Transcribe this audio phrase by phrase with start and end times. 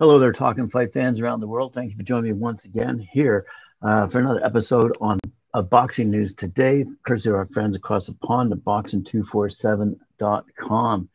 [0.00, 1.74] Hello there, Talking Fight fans around the world.
[1.74, 3.44] Thank you for joining me once again here
[3.82, 5.18] uh, for another episode on
[5.52, 11.08] of boxing news today, courtesy of our friends across the pond at boxing247.com.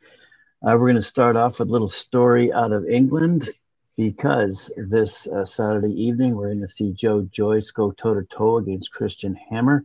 [0.61, 3.49] Uh, we're going to start off with a little story out of England
[3.97, 8.57] because this uh, Saturday evening we're going to see Joe Joyce go toe to toe
[8.57, 9.83] against Christian Hammer,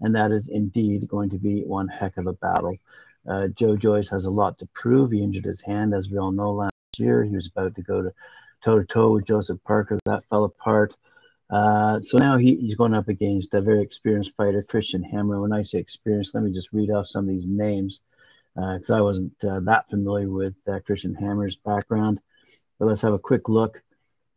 [0.00, 2.76] and that is indeed going to be one heck of a battle.
[3.30, 5.12] Uh, Joe Joyce has a lot to prove.
[5.12, 7.22] He injured his hand, as we all know, last year.
[7.22, 8.12] He was about to go to
[8.62, 9.98] toe to toe with Joseph Parker.
[10.04, 10.96] That fell apart.
[11.50, 15.40] Uh, so now he, he's going up against a very experienced fighter, Christian Hammer.
[15.40, 18.00] When I say experienced, let me just read off some of these names
[18.54, 22.20] because uh, I wasn't uh, that familiar with uh, Christian Hammer's background.
[22.78, 23.82] But let's have a quick look.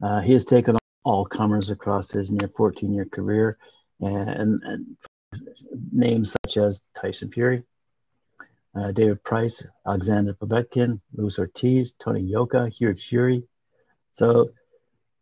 [0.02, 3.58] Uh, he has taken all comers across his near 14 year career,
[4.00, 4.98] and, and,
[5.92, 7.64] names such as Tyson Fury,
[8.76, 13.44] uh, David Price, Alexander Povetkin, Luis Ortiz, Tony Yoka, Hugh Fury,
[14.14, 14.52] so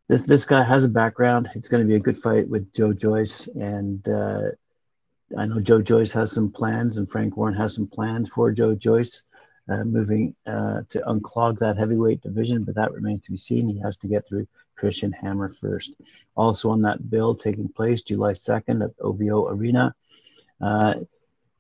[0.08, 1.50] this this guy has a background.
[1.56, 4.50] It's going to be a good fight with Joe Joyce, and uh,
[5.38, 8.76] I know Joe Joyce has some plans, and Frank Warren has some plans for Joe
[8.76, 9.24] Joyce.
[9.70, 13.70] Uh, moving uh, to unclog that heavyweight division, but that remains to be seen.
[13.70, 15.94] He has to get through Christian Hammer first.
[16.36, 19.96] Also on that bill taking place July 2nd at OVO Arena,
[20.60, 20.96] uh,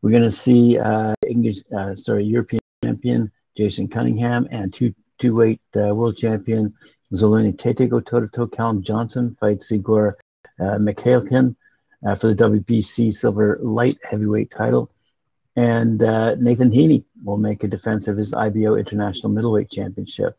[0.01, 5.61] we're going to see uh, English, uh, sorry, European champion Jason Cunningham and two two-weight
[5.77, 6.73] uh, world champion
[7.13, 8.47] Zolani Tete go toe-to-toe.
[8.47, 10.17] Callum Johnson fights Igor
[10.59, 11.55] uh, Mikhalkin
[12.05, 14.91] uh, for the WBC silver light heavyweight title.
[15.55, 20.37] And uh, Nathan Heaney will make a defense of his IBO International Middleweight Championship.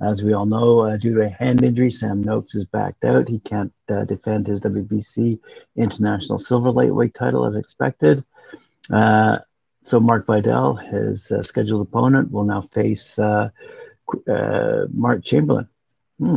[0.00, 3.28] As we all know, uh, due to a hand injury, Sam Noakes is backed out.
[3.28, 5.38] He can't uh, defend his WBC
[5.76, 8.24] International Silver Lightweight title as expected.
[8.90, 9.38] Uh,
[9.82, 13.18] so Mark Vidal, his scheduled opponent, will now face
[14.28, 15.68] uh, Mark Chamberlain
[16.18, 16.34] hmm,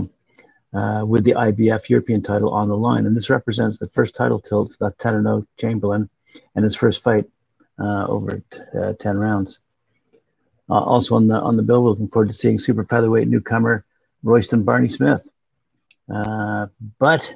[0.74, 3.06] uh, with the IBF European title on the line.
[3.06, 6.10] And this represents the first title tilt for Lieutenant Chamberlain
[6.56, 7.26] and his first fight
[7.80, 8.42] uh, over
[8.78, 9.60] uh, 10 rounds.
[10.70, 13.84] Uh, also on the on the bill, we're looking forward to seeing super featherweight newcomer
[14.24, 15.22] Royston Barney Smith.
[16.14, 16.68] Uh,
[17.00, 17.36] but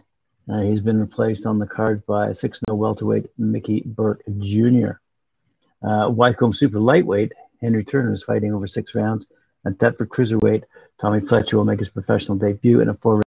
[0.64, 4.92] he's been replaced on the card by 6 0 welterweight Mickey Burke Jr.
[5.86, 9.28] Uh, Wycombe super lightweight Henry Turner is fighting over six rounds
[9.68, 10.64] at Deptford Cruiserweight,
[11.00, 13.24] Tommy Fletcher will make his professional debut in a four-round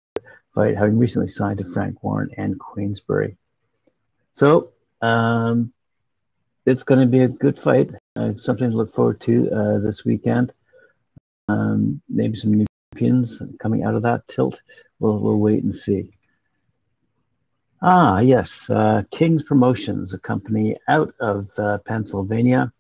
[0.55, 3.37] fight, having recently signed to Frank Warren and Queensberry.
[4.35, 5.73] So um,
[6.67, 7.91] it's going to be a good fight.
[8.17, 10.53] Uh, something to look forward to uh, this weekend.
[11.49, 14.61] Um, maybe some new champions coming out of that tilt.
[14.99, 16.11] We'll, we'll wait and see.
[17.83, 22.73] Ah, yes, uh, King's Promotions, a company out of uh, Pennsylvania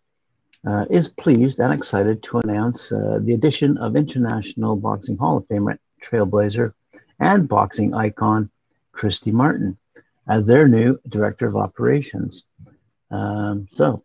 [0.66, 5.46] uh, is pleased and excited to announce uh, the addition of International Boxing Hall of
[5.48, 6.72] Famer trailblazer
[7.20, 8.50] and boxing icon
[8.92, 9.76] Christy Martin
[10.28, 12.44] as their new director of operations.
[13.10, 14.04] Um, so,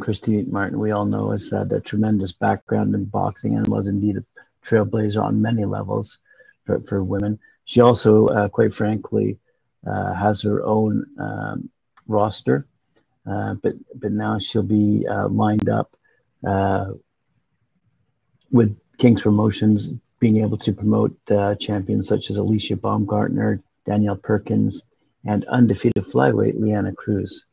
[0.00, 4.16] Christy Martin, we all know, has had a tremendous background in boxing and was indeed
[4.16, 4.24] a
[4.66, 6.18] trailblazer on many levels
[6.64, 7.38] for, for women.
[7.64, 9.38] She also, uh, quite frankly,
[9.86, 11.70] uh, has her own um,
[12.06, 12.66] roster
[13.26, 15.96] uh, but but now she'll be uh, lined up
[16.46, 16.92] uh,
[18.50, 24.82] with King's Promotions, being able to promote uh, champions such as Alicia Baumgardner, Danielle Perkins,
[25.24, 27.46] and undefeated flyweight Leanna Cruz.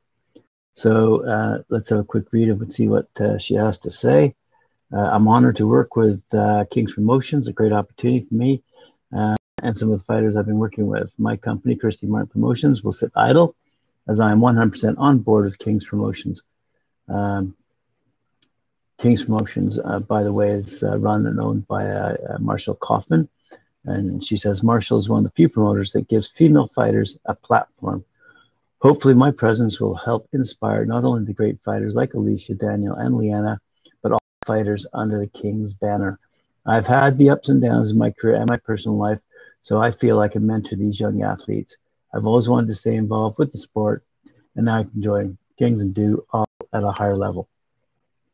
[0.75, 3.07] So uh, let's have a quick read of and see what
[3.39, 4.35] she has to say.
[4.91, 6.21] I'm honored to work with
[6.71, 8.63] King's Promotions, a great opportunity for me
[9.63, 11.09] and some of the fighters I've been working with.
[11.17, 13.55] My company, Christy Martin Promotions, will sit idle
[14.07, 16.43] as I am 100% on board with King's Promotions.
[17.07, 17.55] Um,
[19.01, 22.75] King's Promotions, uh, by the way, is uh, run and owned by uh, uh, Marshall
[22.75, 23.27] Kaufman.
[23.85, 27.35] And she says Marshall is one of the few promoters that gives female fighters a
[27.35, 28.05] platform.
[28.79, 33.17] Hopefully, my presence will help inspire not only the great fighters like Alicia, Daniel, and
[33.17, 33.59] Leanna,
[34.01, 36.19] but all fighters under the King's banner.
[36.65, 39.19] I've had the ups and downs in my career and my personal life,
[39.61, 41.77] so I feel I can mentor these young athletes.
[42.13, 44.03] I've always wanted to stay involved with the sport,
[44.55, 47.49] and now I can join Kings and do all at a higher level.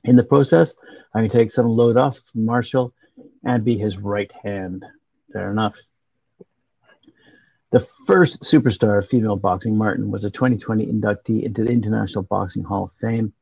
[0.04, 0.76] In the process,
[1.14, 2.94] I can take some load off from Marshall
[3.44, 4.86] and be his right hand.
[5.32, 5.78] Fair enough.
[7.72, 12.64] The first superstar of female boxing, Martin, was a 2020 inductee into the International Boxing
[12.64, 13.34] Hall of Fame.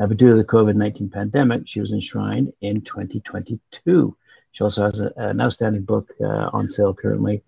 [0.00, 4.16] Uh, but due to the COVID 19 pandemic, she was enshrined in 2022.
[4.52, 7.42] She also has a, an outstanding book uh, on sale currently,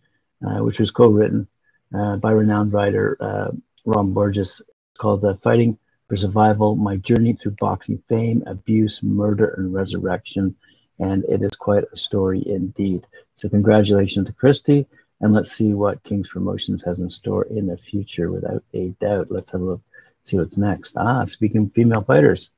[0.44, 1.46] uh, which was co written
[1.94, 3.50] by renowned writer uh,
[3.84, 4.60] Ron Borges.
[4.60, 10.56] It's called uh, Fighting for Survival My Journey Through Boxing Fame, Abuse, Murder, and Resurrection.
[10.98, 13.06] and it is quite a story indeed.
[13.36, 14.86] So congratulations to Christy,
[15.20, 19.30] and let's see what King's Promotions has in store in the future without a doubt.
[19.30, 19.80] Let's have a look,
[20.22, 20.96] see what's next.
[20.96, 22.50] Ah, speaking of female fighters,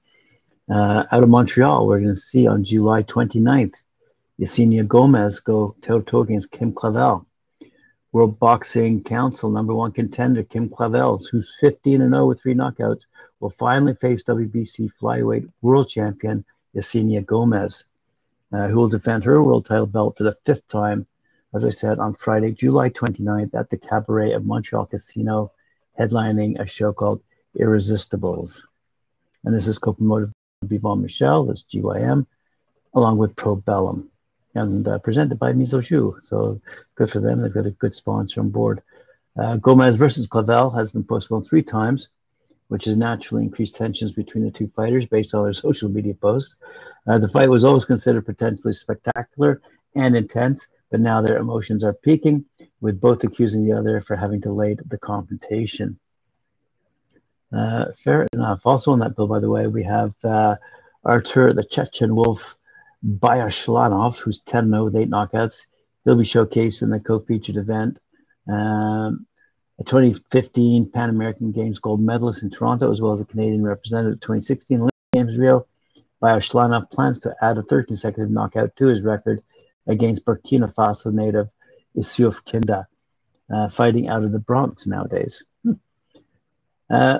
[0.70, 3.74] uh, out of Montreal, we're going to see on July 29th,
[4.40, 7.26] Yesenia Gomez go toe-to-toe against Kim Clavel.
[8.16, 13.04] World Boxing Council number one contender Kim Clavel, who's 15 and 0 with three knockouts,
[13.40, 16.42] will finally face WBC flyweight world champion
[16.74, 17.84] Yesenia Gomez
[18.54, 21.06] uh, who will defend her world title belt for the fifth time,
[21.54, 25.52] as I said, on Friday, July 29th at the Cabaret of Montreal Casino,
[26.00, 27.20] headlining a show called
[27.54, 28.62] Irresistibles.
[29.44, 30.32] And this is co-promoted
[30.62, 32.24] by Yvon Michel, that's GYM,
[32.94, 34.06] along with Probellum,
[34.56, 35.82] and uh, presented by Miso
[36.24, 36.60] So
[36.94, 37.42] good for them.
[37.42, 38.82] They've got a good sponsor on board.
[39.38, 42.08] Uh, Gomez versus Clavel has been postponed three times
[42.68, 46.56] which has naturally increased tensions between the two fighters based on their social media posts.
[47.06, 49.60] Uh, the fight was always considered potentially spectacular
[49.94, 52.44] and intense, but now their emotions are peaking,
[52.80, 55.98] with both accusing the other for having delayed the confrontation.
[57.52, 58.60] Uh, fair enough.
[58.64, 60.56] Also on that bill, by the way, we have uh,
[61.04, 62.56] Artur, the Chechen Wolf,
[63.04, 65.62] Biyarslanov, who's 10 0 with eight knockouts.
[66.04, 67.98] He'll be showcased in the co featured event.
[68.48, 69.26] Um,
[69.78, 74.14] a 2015 Pan American Games gold medalist in Toronto, as well as a Canadian representative
[74.14, 75.66] at 2016 Olympic Games Rio.
[76.22, 79.42] Biyarslanov plans to add a third consecutive knockout to his record
[79.86, 81.48] against Burkina Faso native
[81.96, 82.86] Issouf Kinda,
[83.52, 85.44] uh, fighting out of the Bronx nowadays.
[85.62, 85.72] Hmm.
[86.88, 87.18] Uh,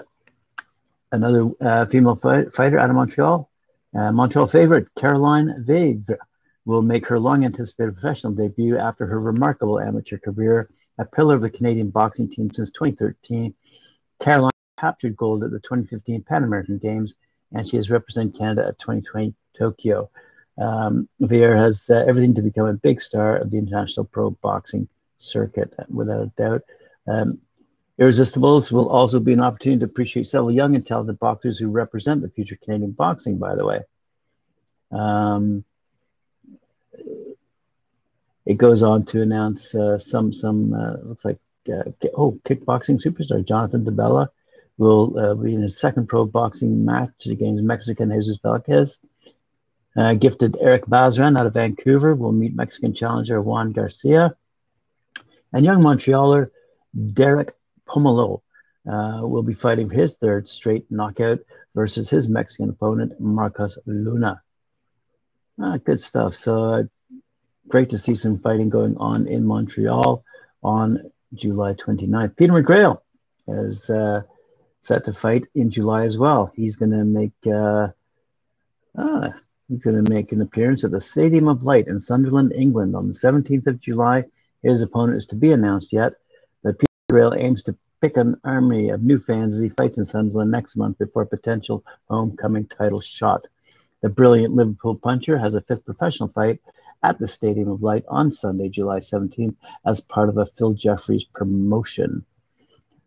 [1.13, 3.51] another uh, female fight, fighter out of Montreal,
[3.97, 6.17] uh, Montreal favorite Caroline Veyre
[6.65, 11.43] will make her long anticipated professional debut after her remarkable amateur career a pillar of
[11.43, 13.55] the Canadian boxing team since 2013.
[14.21, 17.15] Caroline captured gold at the 2015 Pan American Games,
[17.53, 20.11] and she has represented Canada at 2020 Tokyo.
[20.59, 24.89] Um, Veyre has uh, everything to become a big star of the international pro boxing
[25.19, 26.63] circuit, without a doubt.
[27.07, 27.39] Um,
[27.99, 32.21] Irresistibles will also be an opportunity to appreciate several young and talented boxers who represent
[32.21, 33.81] the future Canadian boxing, by the way.
[34.93, 35.65] Um,
[38.45, 41.39] it goes on to announce uh, some some uh, looks like
[41.69, 44.31] uh, oh kickboxing superstar Jonathan Di Bella
[44.79, 48.99] will uh, be in his second pro boxing match against Mexican Jesus Velquez.
[49.97, 54.37] Uh, gifted Eric Basran out of Vancouver will meet Mexican challenger Juan Garcia.
[55.53, 56.51] And young Montrealer
[57.15, 57.53] Derek
[57.89, 58.43] Pomerleau
[58.91, 61.41] uh, will be fighting his third straight knockout
[61.75, 64.43] versus his Mexican opponent Marcos Luna.
[65.61, 66.37] Ah, good stuff.
[66.37, 66.89] So
[67.69, 70.25] great to see some fighting going on in Montreal
[70.63, 72.37] on July 29th.
[72.37, 73.01] Peter McGrail
[73.49, 74.23] is uh,
[74.83, 76.53] set to fight in July as well.
[76.55, 77.89] He's going to make uh,
[78.97, 79.35] ah,
[79.69, 83.09] he's going to make an appearance at the Stadium of Light in Sunderland, England, on
[83.09, 84.25] the 17th of July.
[84.63, 86.15] His opponent is to be announced yet,
[87.09, 90.75] McGrail aims to pick an army of new fans as he fights in Sunderland next
[90.75, 93.47] month before a potential homecoming title shot.
[94.01, 96.61] The brilliant Liverpool puncher has a fifth professional fight
[97.05, 99.55] at the Stadium of Light on Sunday, July 17th,
[99.85, 102.25] as part of a Phil Jeffries promotion.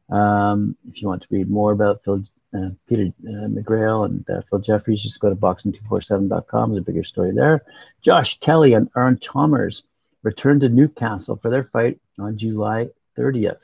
[0.10, 2.24] Um, if you want to read more about Phil,
[2.56, 6.72] uh, Peter uh, McGrail and uh, Phil Jeffries, just go to boxing247.com.
[6.72, 7.66] There's a bigger story there.
[8.02, 9.84] Josh Kelly and Aaron Chalmers
[10.24, 12.88] return to Newcastle for their fight on July
[13.18, 13.60] 30th.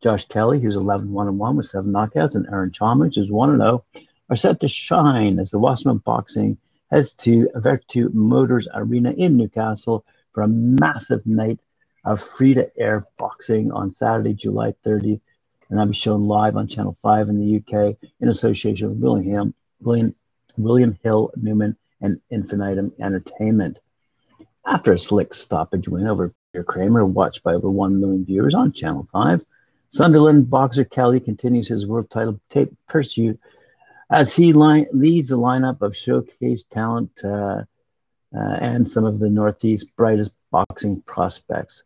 [0.00, 3.84] Josh Kelly, who's 11 1 1 with seven knockouts, and Aaron Chalmers, who's 1 0,
[4.30, 6.58] are set to shine as the Wasserman Boxing
[6.90, 11.58] heads to Vertu Motors Arena in Newcastle for a massive night
[12.04, 15.20] of free to air boxing on Saturday, July 30th.
[15.68, 19.52] And that'll be shown live on Channel 5 in the UK in association with William,
[19.80, 20.14] William,
[20.56, 23.78] William Hill Newman and Infinitum Entertainment.
[24.64, 28.72] After a slick stoppage win over Peter Kramer, watched by over 1 million viewers on
[28.72, 29.44] Channel 5,
[29.90, 32.38] Sunderland boxer Kelly continues his world title
[32.88, 33.40] pursuit
[34.10, 37.62] as he leads a lineup of showcase talent uh,
[38.34, 41.84] uh, and some of the Northeast's brightest boxing prospects.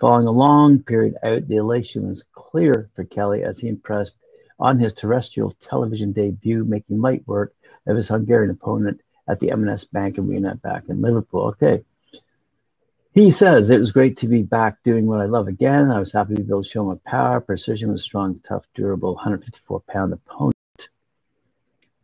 [0.00, 4.18] Following a long period out, the elation was clear for Kelly as he impressed
[4.58, 7.54] on his terrestrial television debut, making light work
[7.86, 11.46] of his Hungarian opponent at the M&S Bank Arena back in Liverpool.
[11.48, 11.84] Okay.
[13.16, 15.90] He says, It was great to be back doing what I love again.
[15.90, 19.14] I was happy to be able to show my power, precision with strong, tough, durable
[19.14, 20.56] 154 pound opponent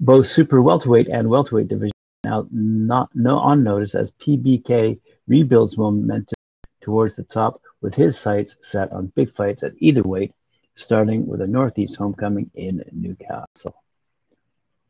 [0.03, 1.93] both super welterweight and welterweight division
[2.25, 6.35] now not no on notice as PBK rebuilds momentum
[6.81, 10.33] towards the top with his sights set on big fights at either weight,
[10.75, 13.77] starting with a Northeast homecoming in Newcastle.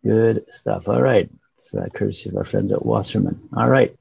[0.02, 0.88] Good stuff.
[0.88, 1.30] All right.
[1.58, 3.48] It's uh, courtesy of our friends at Wasserman.
[3.54, 3.94] All right.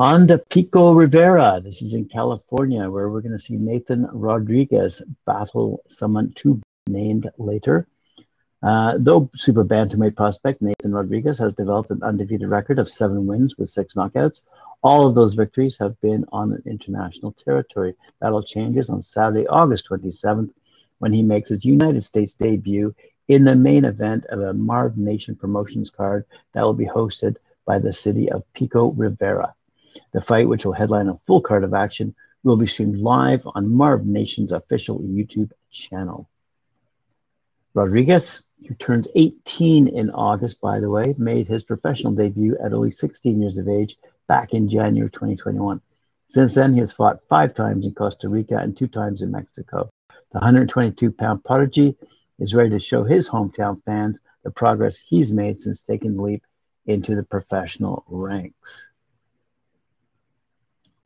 [0.00, 1.60] On to Pico Rivera.
[1.62, 6.62] This is in California, where we're going to see Nathan Rodriguez battle someone to be
[6.86, 7.86] named later.
[8.62, 13.58] Uh, though super bantamweight prospect Nathan Rodriguez has developed an undefeated record of seven wins
[13.58, 14.40] with six knockouts,
[14.82, 17.94] all of those victories have been on international territory.
[18.22, 20.48] That'll changes on Saturday, August 27th,
[21.00, 22.94] when he makes his United States debut
[23.28, 27.78] in the main event of a Marv Nation Promotions card that will be hosted by
[27.78, 29.54] the city of Pico Rivera.
[30.12, 33.74] The fight, which will headline a full card of action, will be streamed live on
[33.74, 36.28] Marv Nation's official YouTube channel.
[37.74, 42.90] Rodriguez, who turns 18 in August, by the way, made his professional debut at only
[42.90, 45.80] 16 years of age back in January 2021.
[46.28, 49.90] Since then, he has fought five times in Costa Rica and two times in Mexico.
[50.32, 51.96] The 122 pound prodigy
[52.38, 56.44] is ready to show his hometown fans the progress he's made since taking the leap
[56.86, 58.86] into the professional ranks.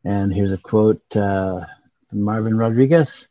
[0.04, 1.64] And here's a quote uh,
[2.10, 3.26] from Marvin Rodriguez.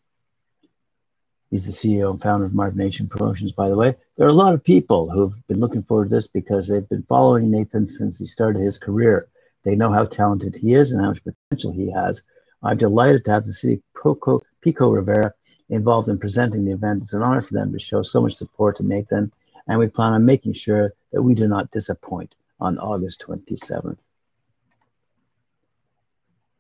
[1.52, 3.96] He's the CEO and founder of Marv Nation Promotions, by the way.
[4.18, 7.04] There are a lot of people who've been looking forward to this because they've been
[7.04, 9.28] following Nathan since he started his career.
[9.64, 12.24] They know how talented he is and how much potential he has.
[12.64, 15.32] I'm delighted to have the city of Pico Rivera
[15.70, 17.04] involved in presenting the event.
[17.04, 19.32] It's an honor for them to show so much support to Nathan,
[19.68, 23.98] and we plan on making sure that we do not disappoint on August 27th.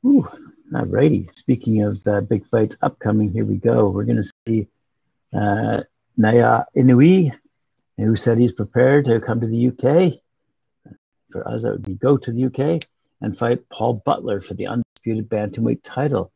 [0.05, 0.27] Ooh,
[0.72, 1.29] righty.
[1.36, 3.89] Speaking of uh, big fights upcoming, here we go.
[3.89, 4.67] We're going to see
[5.33, 5.83] uh,
[6.19, 7.31] Naoya Inoue,
[7.98, 10.19] who said he's prepared to come to the UK.
[11.31, 12.83] For us, that would be go to the UK
[13.22, 16.31] and fight Paul Butler for the undisputed bantamweight title.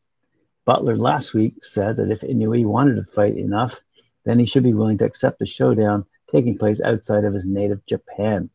[0.65, 3.75] Butler last week said that if Inoue wanted to fight enough,
[4.23, 7.85] then he should be willing to accept a showdown taking place outside of his native
[7.85, 8.49] Japan.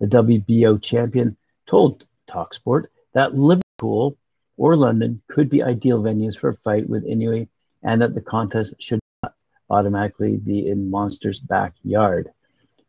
[0.00, 1.36] The WBO champion
[1.68, 4.16] told Talksport that Liverpool
[4.58, 7.48] or London could be ideal venues for a fight with Inoue
[7.82, 9.34] and that the contest should not
[9.70, 12.30] automatically be in Monster's backyard.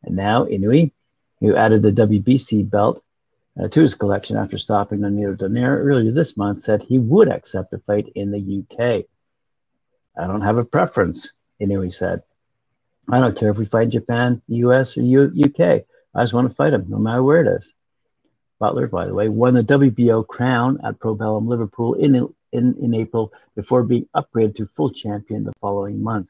[0.04, 0.92] And now Inoue,
[1.40, 3.02] who added the WBC belt
[3.58, 7.74] uh, to his collection after stopping Nonito Donaire earlier this month, said he would accept
[7.74, 9.06] a fight in the UK.
[10.18, 12.24] I don't have a preference, Inoue said.
[13.08, 15.84] I don't care if we fight Japan, the US, or U- UK.
[16.16, 17.74] I just want to fight him, no matter where it is.
[18.60, 22.16] Butler, by the way, won the WBO crown at Probellum Liverpool in,
[22.52, 26.28] in, in April before being upgraded to full champion the following month.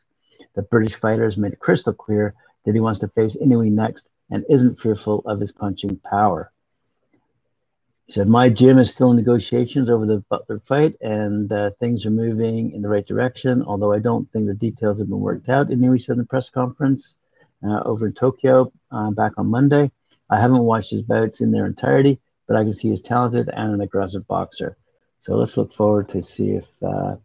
[0.56, 4.10] The British fighter has made it crystal clear that he wants to face Inoue next
[4.30, 6.52] and isn't fearful of his punching power.
[8.06, 12.06] He said, My gym is still in negotiations over the Butler fight, and uh, things
[12.06, 15.50] are moving in the right direction, although I don't think the details have been worked
[15.50, 15.70] out.
[15.70, 17.18] Inoue said in the press conference
[17.64, 19.92] uh, over in Tokyo uh, back on Monday.
[20.30, 23.74] I haven't watched his bouts in their entirety, but I can see he's talented and
[23.74, 24.78] an aggressive boxer.
[25.22, 27.16] So let's look forward to see if uh,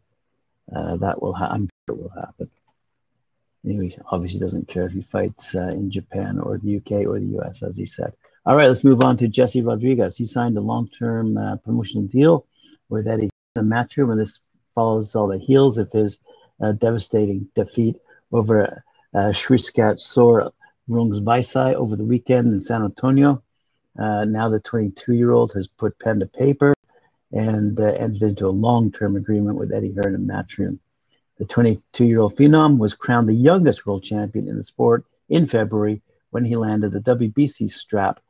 [0.74, 1.54] uh, that will happen.
[1.54, 2.50] I'm sure it will happen.
[3.64, 7.38] Anyway, obviously doesn't care if he fights uh, in Japan or the UK or the
[7.38, 8.12] US, as he said.
[8.46, 10.16] All right, let's move on to Jesse Rodriguez.
[10.16, 12.46] He signed a long-term uh, promotional deal
[12.90, 14.40] with Eddie Matchroom, and this
[14.74, 16.18] follows all the heels of his
[16.60, 17.96] uh, devastating defeat
[18.32, 18.84] over
[19.14, 20.52] uh, Srisaket Sor
[20.88, 23.42] Rungvisai over the weekend in San Antonio.
[23.98, 26.74] Uh, now the 22-year-old has put pen to paper
[27.32, 30.78] and uh, entered into a long-term agreement with Eddie Hearn and Matchroom.
[31.38, 36.44] The 22-year-old phenom was crowned the youngest world champion in the sport in February when
[36.44, 38.20] he landed the WBC strap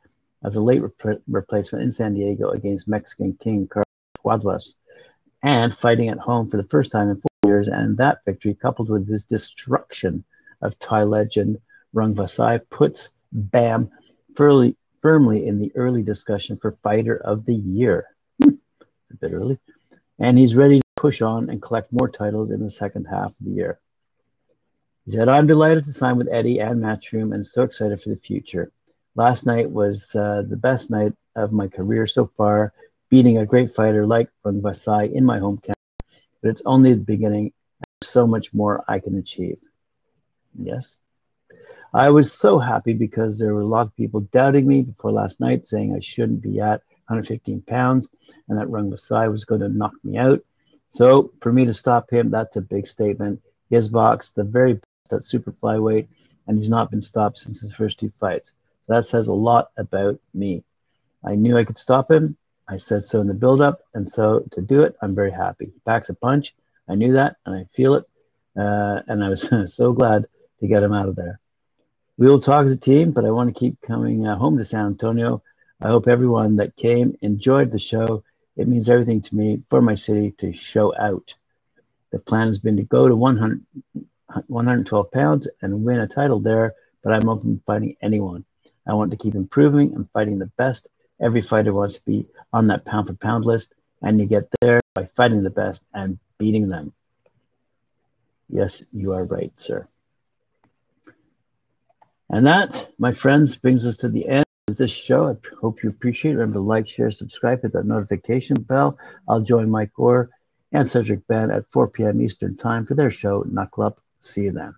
[0.45, 3.85] as a late rep- replacement in San Diego against Mexican King Carlos
[4.19, 4.75] Cuadras,
[5.43, 7.69] and fighting at home for the first time in four years.
[7.69, 10.25] And that victory, coupled with his destruction
[10.63, 11.59] of Thai legend
[11.95, 13.91] Rungvisai, puts Bam
[14.37, 18.07] firmly, firmly in the early discussion for Fighter of the Year.
[18.43, 18.55] Hmm,
[19.11, 19.59] a bit early.
[20.19, 23.37] And he's ready to push on and collect more titles in the second half of
[23.41, 23.81] the year.
[25.07, 28.17] He said, I'm delighted to sign with Eddie and Matchroom and so excited for the
[28.17, 28.73] future.
[29.17, 32.73] Last night was uh, the best night of my career so far,
[33.11, 35.75] beating a great fighter like Rungvisai in my hometown.
[36.41, 37.53] But it's only the beginning.
[38.03, 39.59] So much more I can achieve.
[40.59, 40.95] Yes.
[41.95, 45.41] I was so happy because there were a lot of people doubting me before last
[45.41, 48.09] night, saying I shouldn't be at 115 pounds
[48.49, 50.41] and that Rung Rungvisai was going to knock me out.
[50.91, 53.41] So for me to stop him, that's a big statement.
[53.69, 56.09] He has boxed the very best at super flyweight,
[56.49, 58.55] and he's not been stopped since his first two fights.
[58.83, 60.65] So that says a lot about me.
[61.25, 62.37] I knew I could stop him.
[62.69, 65.67] I said so in the build-up, and so to do it, I'm very happy.
[65.67, 66.55] He packs a punch.
[66.89, 68.05] I knew that, and I feel it,
[68.59, 70.27] uh, and I was so glad
[70.61, 71.41] to get him out of there.
[72.17, 74.65] We will talk as a team, but I want to keep coming uh, home to
[74.65, 75.43] San Antonio.
[75.81, 78.23] I hope everyone that came enjoyed the show.
[78.57, 81.35] It means everything to me for my city to show out.
[82.13, 83.65] The plan has been to go to 100,
[84.47, 88.45] 112 pounds and win a title there, but I'm open to fighting anyone.
[88.87, 90.87] I want to keep improving and fighting the best.
[91.21, 94.81] Every fighter wants to be on that pound for pound list, and you get there
[94.95, 96.93] by fighting the best and beating them.
[98.49, 99.89] Yes, you are right, sir.
[102.31, 105.29] And that, my friends, brings us to the end of this show.
[105.29, 106.37] I hope you appreciate it.
[106.37, 108.99] Remember to like, share, subscribe, hit that notification bell.
[109.29, 110.31] I'll join Mike Gore
[110.73, 112.21] and Cedric Ben at 4 p.m.
[112.21, 114.01] Eastern Time for their show, Knuckle Up.
[114.23, 114.75] See you then.